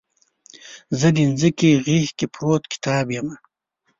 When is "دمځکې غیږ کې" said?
1.17-2.25